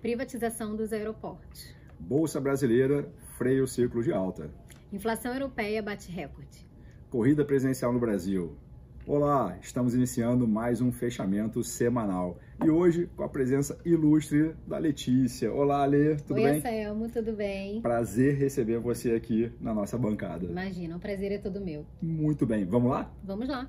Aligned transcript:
Privatização 0.00 0.76
dos 0.76 0.92
aeroportos. 0.92 1.74
Bolsa 1.98 2.38
brasileira 2.38 3.08
freia 3.38 3.64
o 3.64 3.66
ciclo 3.66 4.02
de 4.02 4.12
alta. 4.12 4.50
Inflação 4.92 5.32
europeia 5.32 5.82
bate 5.82 6.12
recorde. 6.12 6.66
Corrida 7.10 7.44
presidencial 7.44 7.92
no 7.92 7.98
Brasil. 7.98 8.56
Olá, 9.06 9.56
estamos 9.60 9.94
iniciando 9.94 10.46
mais 10.46 10.80
um 10.80 10.92
fechamento 10.92 11.64
semanal. 11.64 12.38
E 12.62 12.68
hoje 12.68 13.08
com 13.16 13.22
a 13.22 13.28
presença 13.28 13.78
ilustre 13.84 14.54
da 14.66 14.76
Letícia. 14.76 15.50
Olá, 15.52 15.84
Lê, 15.86 16.16
tudo 16.16 16.34
Oi, 16.34 16.42
bem? 16.42 16.52
Oi, 16.52 16.58
Anselmo, 16.58 17.08
tudo 17.08 17.32
bem? 17.32 17.80
Prazer 17.80 18.36
receber 18.36 18.78
você 18.78 19.12
aqui 19.12 19.50
na 19.58 19.72
nossa 19.72 19.96
bancada. 19.96 20.44
Imagina, 20.44 20.96
o 20.96 21.00
prazer 21.00 21.32
é 21.32 21.38
todo 21.38 21.60
meu. 21.60 21.86
Muito 22.02 22.44
bem, 22.44 22.64
vamos 22.66 22.90
lá? 22.90 23.10
Vamos 23.24 23.48
lá. 23.48 23.68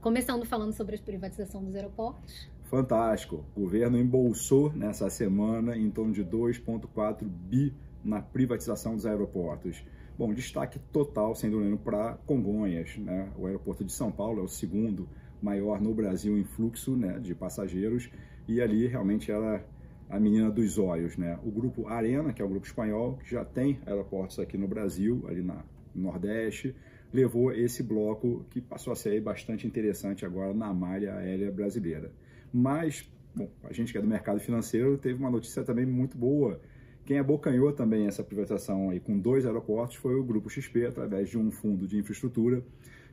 Começando 0.00 0.46
falando 0.46 0.72
sobre 0.72 0.96
a 0.96 0.98
privatização 0.98 1.62
dos 1.62 1.74
aeroportos. 1.74 2.48
Fantástico. 2.68 3.44
O 3.54 3.60
governo 3.60 3.96
embolsou 3.96 4.72
nessa 4.72 5.08
semana 5.08 5.76
em 5.76 5.88
torno 5.88 6.12
de 6.12 6.24
2,4 6.24 7.24
bi 7.24 7.72
na 8.04 8.20
privatização 8.20 8.96
dos 8.96 9.06
aeroportos. 9.06 9.84
Bom, 10.18 10.34
destaque 10.34 10.80
total, 10.92 11.34
sendo 11.36 11.58
dúvida, 11.58 11.76
para 11.76 12.14
Congonhas. 12.26 12.96
Né? 12.98 13.30
O 13.36 13.46
aeroporto 13.46 13.84
de 13.84 13.92
São 13.92 14.10
Paulo 14.10 14.40
é 14.40 14.42
o 14.42 14.48
segundo 14.48 15.08
maior 15.40 15.80
no 15.80 15.94
Brasil 15.94 16.36
em 16.36 16.42
fluxo 16.42 16.96
né, 16.96 17.20
de 17.20 17.34
passageiros 17.36 18.10
e 18.48 18.60
ali 18.60 18.88
realmente 18.88 19.30
era 19.30 19.64
a 20.10 20.18
menina 20.18 20.50
dos 20.50 20.76
olhos. 20.76 21.16
Né? 21.16 21.38
O 21.44 21.52
grupo 21.52 21.86
Arena, 21.86 22.32
que 22.32 22.42
é 22.42 22.44
o 22.44 22.48
grupo 22.48 22.66
espanhol, 22.66 23.16
que 23.18 23.30
já 23.30 23.44
tem 23.44 23.78
aeroportos 23.86 24.40
aqui 24.40 24.58
no 24.58 24.66
Brasil, 24.66 25.24
ali 25.28 25.42
na, 25.42 25.64
no 25.94 26.02
Nordeste, 26.02 26.74
levou 27.12 27.52
esse 27.52 27.84
bloco 27.84 28.44
que 28.50 28.60
passou 28.60 28.92
a 28.92 28.96
ser 28.96 29.20
bastante 29.20 29.68
interessante 29.68 30.26
agora 30.26 30.52
na 30.52 30.74
malha 30.74 31.14
aérea 31.14 31.52
brasileira. 31.52 32.10
Mas, 32.56 33.10
bom, 33.34 33.50
a 33.64 33.72
gente 33.72 33.92
que 33.92 33.98
é 33.98 34.00
do 34.00 34.08
mercado 34.08 34.40
financeiro 34.40 34.96
teve 34.96 35.18
uma 35.18 35.30
notícia 35.30 35.62
também 35.62 35.84
muito 35.84 36.16
boa 36.16 36.60
quem 37.06 37.20
abocanhou 37.20 37.72
também 37.72 38.08
essa 38.08 38.24
privatização 38.24 38.90
aí 38.90 38.98
com 38.98 39.16
dois 39.16 39.46
aeroportos 39.46 39.94
foi 39.96 40.16
o 40.16 40.24
Grupo 40.24 40.50
XP, 40.50 40.86
através 40.86 41.30
de 41.30 41.38
um 41.38 41.52
fundo 41.52 41.86
de 41.86 41.96
infraestrutura. 41.96 42.64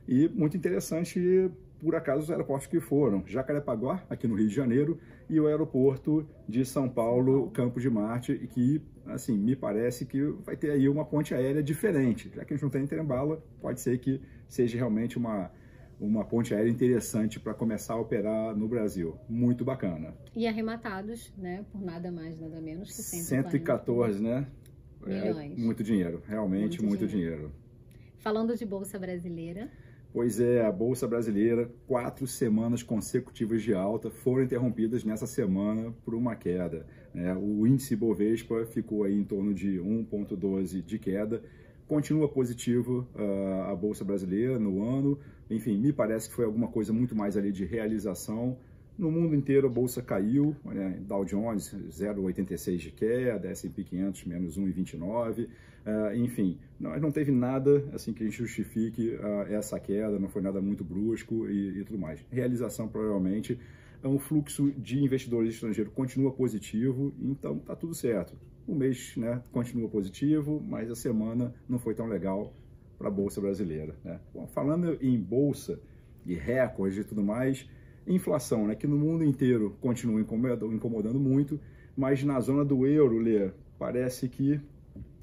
E 0.08 0.28
muito 0.28 0.56
interessante, 0.56 1.48
por 1.78 1.94
acaso, 1.94 2.24
os 2.24 2.30
aeroportos 2.30 2.66
que 2.66 2.80
foram. 2.80 3.22
Jacarepaguá, 3.24 4.04
aqui 4.10 4.26
no 4.26 4.34
Rio 4.34 4.48
de 4.48 4.54
Janeiro, 4.54 4.98
e 5.30 5.38
o 5.38 5.46
aeroporto 5.46 6.28
de 6.48 6.64
São 6.64 6.88
Paulo, 6.88 7.52
Campos 7.52 7.82
de 7.82 7.88
Marte, 7.88 8.32
e 8.32 8.48
que, 8.48 8.82
assim, 9.06 9.38
me 9.38 9.54
parece 9.54 10.04
que 10.04 10.20
vai 10.44 10.56
ter 10.56 10.72
aí 10.72 10.88
uma 10.88 11.04
ponte 11.04 11.32
aérea 11.32 11.62
diferente. 11.62 12.32
Já 12.34 12.44
que 12.44 12.52
a 12.52 12.56
gente 12.56 12.64
não 12.64 12.70
tem 12.70 12.82
em 12.82 12.88
Trembala, 12.88 13.40
pode 13.60 13.80
ser 13.80 13.98
que 13.98 14.20
seja 14.48 14.76
realmente 14.76 15.16
uma 15.16 15.52
uma 16.04 16.24
ponte 16.24 16.54
aérea 16.54 16.70
interessante 16.70 17.40
para 17.40 17.54
começar 17.54 17.94
a 17.94 18.00
operar 18.00 18.54
no 18.56 18.68
Brasil. 18.68 19.16
Muito 19.28 19.64
bacana. 19.64 20.14
E 20.34 20.46
arrematados, 20.46 21.32
né, 21.36 21.64
por 21.72 21.80
nada 21.80 22.12
mais, 22.12 22.38
nada 22.38 22.60
menos 22.60 22.94
que 22.94 23.02
114, 23.02 24.22
né? 24.22 24.46
Milhões. 25.04 25.58
É 25.58 25.62
muito 25.62 25.82
dinheiro, 25.82 26.22
realmente 26.26 26.80
muito, 26.80 27.00
muito 27.00 27.06
dinheiro. 27.06 27.36
dinheiro. 27.36 27.52
Falando 28.18 28.56
de 28.56 28.64
Bolsa 28.64 28.98
Brasileira. 28.98 29.70
Pois 30.12 30.38
é, 30.38 30.64
a 30.64 30.70
Bolsa 30.70 31.08
Brasileira, 31.08 31.68
quatro 31.86 32.26
semanas 32.26 32.82
consecutivas 32.82 33.62
de 33.62 33.74
alta 33.74 34.10
foram 34.10 34.44
interrompidas 34.44 35.04
nessa 35.04 35.26
semana 35.26 35.92
por 36.04 36.14
uma 36.14 36.36
queda. 36.36 36.86
Né? 37.12 37.34
O 37.34 37.66
índice 37.66 37.96
Bovespa 37.96 38.64
ficou 38.64 39.02
aí 39.02 39.14
em 39.14 39.24
torno 39.24 39.52
de 39.52 39.78
1,12 39.78 40.82
de 40.82 40.98
queda 41.00 41.42
Continua 41.86 42.28
positivo 42.28 43.06
uh, 43.14 43.70
a 43.70 43.74
Bolsa 43.76 44.04
Brasileira 44.04 44.58
no 44.58 44.82
ano. 44.82 45.18
Enfim, 45.50 45.76
me 45.78 45.92
parece 45.92 46.28
que 46.28 46.34
foi 46.34 46.44
alguma 46.44 46.68
coisa 46.68 46.92
muito 46.92 47.14
mais 47.14 47.36
ali 47.36 47.52
de 47.52 47.64
realização. 47.64 48.56
No 48.96 49.10
mundo 49.10 49.34
inteiro 49.34 49.66
a 49.66 49.70
bolsa 49.70 50.00
caiu, 50.00 50.54
né? 50.64 50.98
Dow 51.00 51.24
Jones 51.24 51.74
0,86 51.90 52.76
de 52.76 52.90
queda, 52.92 53.48
S&P 53.48 53.82
500 53.82 54.24
menos 54.24 54.58
1,29, 54.58 55.46
uh, 55.46 56.16
enfim, 56.16 56.58
não, 56.78 56.96
não 57.00 57.10
teve 57.10 57.32
nada 57.32 57.84
assim 57.92 58.12
que 58.12 58.30
justifique 58.30 59.16
uh, 59.16 59.52
essa 59.52 59.80
queda, 59.80 60.16
não 60.18 60.28
foi 60.28 60.42
nada 60.42 60.60
muito 60.60 60.84
brusco 60.84 61.50
e, 61.50 61.80
e 61.80 61.84
tudo 61.84 61.98
mais. 61.98 62.24
Realização 62.30 62.86
provavelmente, 62.86 63.58
é 64.04 64.08
um 64.08 64.18
fluxo 64.18 64.70
de 64.72 65.02
investidores 65.02 65.54
estrangeiros 65.54 65.92
continua 65.94 66.30
positivo, 66.30 67.14
então 67.18 67.58
tá 67.58 67.74
tudo 67.74 67.94
certo. 67.94 68.36
O 68.66 68.74
mês 68.74 69.16
né, 69.16 69.42
continua 69.50 69.88
positivo, 69.88 70.62
mas 70.66 70.90
a 70.90 70.94
semana 70.94 71.54
não 71.66 71.78
foi 71.78 71.94
tão 71.94 72.06
legal 72.06 72.52
para 72.98 73.08
a 73.08 73.10
Bolsa 73.10 73.40
brasileira. 73.40 73.96
Né? 74.04 74.20
Bom, 74.32 74.46
falando 74.46 74.98
em 75.00 75.18
Bolsa 75.18 75.80
e 76.26 76.34
recordes 76.34 76.98
e 76.98 77.04
tudo 77.04 77.22
mais, 77.24 77.66
inflação, 78.06 78.66
né, 78.66 78.74
que 78.74 78.86
no 78.86 78.98
mundo 78.98 79.24
inteiro 79.24 79.74
continua 79.80 80.20
incomodando 80.20 81.18
muito, 81.18 81.58
mas 81.96 82.22
na 82.22 82.38
zona 82.40 82.62
do 82.62 82.86
euro, 82.86 83.18
Lê, 83.18 83.52
parece 83.78 84.28
que 84.28 84.60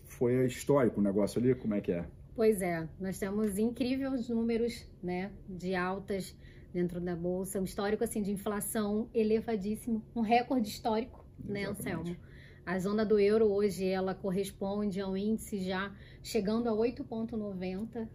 foi 0.05 0.43
histórico 0.47 0.99
o 0.99 1.03
negócio 1.03 1.39
ali, 1.39 1.53
como 1.53 1.75
é 1.75 1.81
que 1.81 1.91
é? 1.91 2.05
Pois 2.35 2.63
é, 2.63 2.87
nós 2.99 3.19
temos 3.19 3.59
incríveis 3.59 4.27
números 4.29 4.87
né, 5.03 5.31
de 5.47 5.75
altas 5.75 6.35
dentro 6.73 6.99
da 6.99 7.15
Bolsa, 7.15 7.59
um 7.59 7.63
histórico 7.63 8.03
assim 8.03 8.21
de 8.21 8.31
inflação 8.31 9.09
elevadíssimo, 9.13 10.03
um 10.15 10.21
recorde 10.21 10.69
histórico, 10.69 11.25
né, 11.43 11.63
Exatamente. 11.63 11.83
né, 11.83 12.01
Anselmo? 12.01 12.31
A 12.65 12.79
zona 12.79 13.03
do 13.03 13.19
euro 13.19 13.45
hoje 13.51 13.85
ela 13.85 14.13
corresponde 14.13 15.01
a 15.01 15.07
um 15.07 15.17
índice 15.17 15.59
já 15.59 15.91
chegando 16.21 16.69
a 16.69 16.73
8,90. 16.73 18.07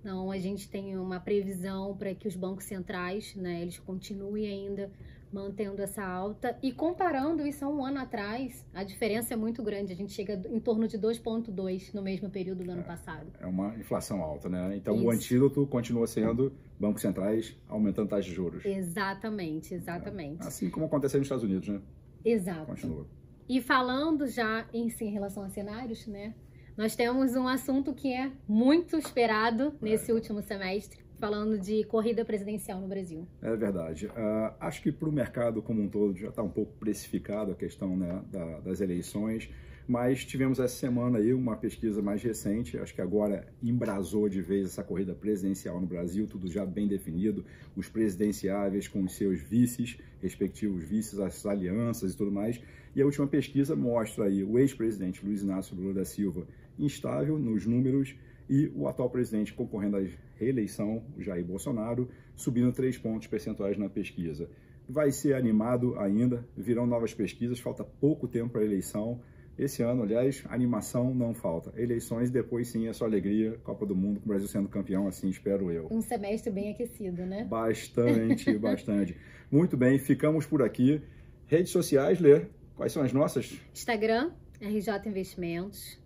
Então 0.00 0.30
a 0.30 0.38
gente 0.38 0.68
tem 0.68 0.96
uma 0.98 1.20
previsão 1.20 1.96
para 1.96 2.14
que 2.14 2.26
os 2.26 2.34
bancos 2.34 2.64
centrais, 2.64 3.34
né, 3.36 3.62
eles 3.62 3.78
continuem 3.78 4.46
ainda 4.46 4.90
mantendo 5.34 5.82
essa 5.82 6.04
alta 6.04 6.56
e 6.62 6.70
comparando 6.70 7.44
isso 7.44 7.64
a 7.64 7.68
um 7.68 7.84
ano 7.84 7.98
atrás, 7.98 8.64
a 8.72 8.84
diferença 8.84 9.34
é 9.34 9.36
muito 9.36 9.62
grande. 9.64 9.92
A 9.92 9.96
gente 9.96 10.12
chega 10.12 10.40
em 10.48 10.60
torno 10.60 10.86
de 10.86 10.96
2,2 10.96 11.92
no 11.92 12.00
mesmo 12.00 12.30
período 12.30 12.62
do 12.62 12.70
ano 12.70 12.82
é, 12.82 12.84
passado. 12.84 13.26
É 13.40 13.46
uma 13.46 13.76
inflação 13.76 14.22
alta, 14.22 14.48
né? 14.48 14.76
Então 14.76 14.94
isso. 14.94 15.04
o 15.04 15.10
antídoto 15.10 15.66
continua 15.66 16.06
sendo 16.06 16.52
bancos 16.78 17.02
centrais 17.02 17.56
aumentando 17.68 18.08
taxas 18.08 18.26
de 18.26 18.32
juros. 18.32 18.64
Exatamente, 18.64 19.74
exatamente. 19.74 20.44
É, 20.44 20.46
assim 20.46 20.70
como 20.70 20.86
aconteceu 20.86 21.18
nos 21.18 21.26
Estados 21.26 21.44
Unidos, 21.44 21.68
né? 21.68 21.82
Exato. 22.24 22.66
Continua. 22.66 23.06
E 23.48 23.60
falando 23.60 24.28
já 24.28 24.66
em, 24.72 24.88
em 24.88 25.10
relação 25.10 25.42
a 25.42 25.48
cenários, 25.48 26.06
né? 26.06 26.32
Nós 26.76 26.96
temos 26.96 27.34
um 27.36 27.46
assunto 27.46 27.92
que 27.92 28.12
é 28.12 28.32
muito 28.48 28.96
esperado 28.96 29.74
nesse 29.80 30.10
é. 30.10 30.14
último 30.14 30.42
semestre, 30.42 31.03
falando 31.24 31.58
de 31.58 31.84
corrida 31.84 32.22
presidencial 32.22 32.78
no 32.78 32.86
Brasil. 32.86 33.26
É 33.40 33.56
verdade. 33.56 34.08
Uh, 34.08 34.52
acho 34.60 34.82
que 34.82 34.92
para 34.92 35.08
o 35.08 35.12
mercado 35.12 35.62
como 35.62 35.80
um 35.80 35.88
todo 35.88 36.14
já 36.14 36.28
está 36.28 36.42
um 36.42 36.50
pouco 36.50 36.74
precificado 36.78 37.52
a 37.52 37.54
questão 37.54 37.96
né, 37.96 38.22
da, 38.30 38.60
das 38.60 38.82
eleições. 38.82 39.48
Mas 39.86 40.24
tivemos 40.24 40.58
essa 40.58 40.74
semana 40.74 41.18
aí 41.18 41.32
uma 41.32 41.56
pesquisa 41.56 42.00
mais 42.02 42.22
recente, 42.22 42.78
acho 42.78 42.94
que 42.94 43.02
agora 43.02 43.46
embrasou 43.62 44.30
de 44.30 44.40
vez 44.40 44.66
essa 44.66 44.82
corrida 44.82 45.14
presidencial 45.14 45.78
no 45.78 45.86
Brasil, 45.86 46.26
tudo 46.26 46.46
já 46.50 46.64
bem 46.64 46.88
definido, 46.88 47.44
os 47.76 47.86
presidenciáveis 47.88 48.88
com 48.88 49.02
os 49.02 49.14
seus 49.14 49.40
vices, 49.40 49.98
respectivos 50.22 50.82
vices, 50.84 51.18
as 51.18 51.44
alianças 51.44 52.12
e 52.12 52.16
tudo 52.16 52.32
mais. 52.32 52.60
E 52.94 53.02
a 53.02 53.04
última 53.04 53.26
pesquisa 53.26 53.74
mostra 53.74 54.24
aí 54.24 54.42
o 54.44 54.58
ex-presidente 54.58 55.24
Luiz 55.24 55.42
Inácio 55.42 55.76
Lula 55.76 55.94
da 55.94 56.04
Silva 56.04 56.46
instável 56.78 57.38
nos 57.38 57.66
números 57.66 58.14
e 58.48 58.70
o 58.74 58.86
atual 58.86 59.08
presidente 59.10 59.54
concorrendo 59.54 59.96
à 59.96 60.02
reeleição, 60.36 61.02
Jair 61.18 61.44
Bolsonaro, 61.44 62.08
subindo 62.36 62.72
três 62.72 62.98
pontos 62.98 63.26
percentuais 63.26 63.78
na 63.78 63.88
pesquisa. 63.88 64.48
Vai 64.88 65.10
ser 65.10 65.34
animado 65.34 65.98
ainda, 65.98 66.46
virão 66.56 66.86
novas 66.86 67.14
pesquisas, 67.14 67.58
falta 67.58 67.82
pouco 67.82 68.28
tempo 68.28 68.50
para 68.50 68.60
a 68.60 68.64
eleição. 68.64 69.20
Esse 69.56 69.82
ano, 69.82 70.02
aliás, 70.02 70.44
animação 70.48 71.14
não 71.14 71.32
falta. 71.32 71.72
Eleições, 71.80 72.30
depois 72.30 72.68
sim, 72.68 72.88
é 72.88 72.92
só 72.92 73.04
alegria. 73.04 73.58
Copa 73.62 73.86
do 73.86 73.94
Mundo, 73.94 74.20
com 74.20 74.26
o 74.26 74.28
Brasil 74.28 74.48
sendo 74.48 74.68
campeão, 74.68 75.06
assim 75.06 75.30
espero 75.30 75.70
eu. 75.70 75.86
Um 75.90 76.02
semestre 76.02 76.52
bem 76.52 76.72
aquecido, 76.72 77.24
né? 77.24 77.44
Bastante, 77.44 78.52
bastante. 78.58 79.16
Muito 79.50 79.76
bem, 79.76 79.98
ficamos 79.98 80.44
por 80.44 80.60
aqui. 80.60 81.00
Redes 81.46 81.70
sociais, 81.70 82.20
Lê, 82.20 82.46
quais 82.74 82.92
são 82.92 83.02
as 83.02 83.12
nossas? 83.12 83.58
Instagram, 83.72 84.32
RJ 84.60 85.08
Investimentos. 85.08 86.03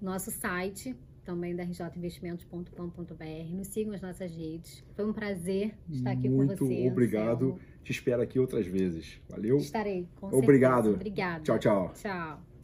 Nosso 0.00 0.30
site, 0.30 0.96
também 1.24 1.54
da 1.54 1.62
rjinvestimentos.com.br. 1.62 3.54
Nos 3.54 3.68
sigam 3.68 3.94
as 3.94 4.00
nossas 4.00 4.34
redes. 4.34 4.84
Foi 4.94 5.04
um 5.06 5.12
prazer 5.12 5.74
estar 5.90 6.12
aqui 6.12 6.28
Muito 6.28 6.56
com 6.56 6.66
você. 6.66 6.74
Muito 6.74 6.92
obrigado. 6.92 7.44
Anselmo. 7.46 7.60
Te 7.82 7.92
espero 7.92 8.22
aqui 8.22 8.38
outras 8.38 8.66
vezes. 8.66 9.20
Valeu? 9.28 9.56
Estarei, 9.56 10.08
com 10.16 10.28
Obrigado. 10.28 10.90
Obrigada. 10.90 11.42
Tchau, 11.42 11.58
tchau. 11.58 11.92
Tchau. 11.94 12.57